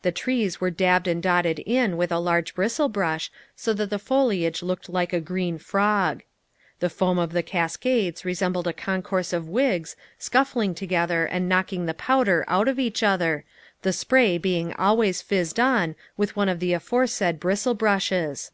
[0.00, 3.98] The trees were dabbed and dotted in with a large bristle brush, so that the
[3.98, 6.22] foliage looked like a green frog.
[6.78, 11.92] The foam of the cascades resembled a concourse of wigs, scuffling together and knocking the
[11.92, 13.44] powder out of each other,
[13.82, 18.52] the spray being always fizzed on with one of the aforesaid bristle brushes.